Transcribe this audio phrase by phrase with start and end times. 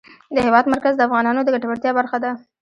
[0.35, 2.31] د هېواد مرکز د افغانانو د ګټورتیا برخه ده.